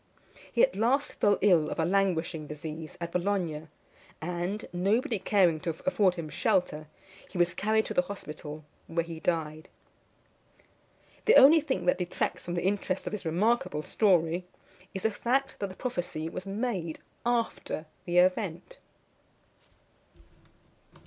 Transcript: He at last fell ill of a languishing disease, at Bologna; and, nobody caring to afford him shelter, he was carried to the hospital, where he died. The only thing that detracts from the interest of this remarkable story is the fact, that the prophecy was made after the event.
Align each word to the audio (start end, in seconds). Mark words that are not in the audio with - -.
He 0.51 0.63
at 0.63 0.75
last 0.75 1.13
fell 1.19 1.37
ill 1.43 1.69
of 1.69 1.77
a 1.77 1.85
languishing 1.85 2.47
disease, 2.47 2.97
at 2.99 3.11
Bologna; 3.11 3.67
and, 4.19 4.65
nobody 4.73 5.19
caring 5.19 5.59
to 5.59 5.69
afford 5.85 6.15
him 6.15 6.27
shelter, 6.27 6.87
he 7.29 7.37
was 7.37 7.53
carried 7.53 7.85
to 7.85 7.93
the 7.93 8.01
hospital, 8.01 8.65
where 8.87 9.05
he 9.05 9.19
died. 9.19 9.69
The 11.25 11.35
only 11.35 11.61
thing 11.61 11.85
that 11.85 11.99
detracts 11.99 12.43
from 12.43 12.55
the 12.55 12.63
interest 12.65 13.05
of 13.05 13.11
this 13.11 13.27
remarkable 13.27 13.83
story 13.83 14.47
is 14.91 15.03
the 15.03 15.11
fact, 15.11 15.57
that 15.59 15.69
the 15.69 15.75
prophecy 15.75 16.29
was 16.29 16.47
made 16.47 16.97
after 17.23 17.85
the 18.05 18.17
event. 18.17 18.79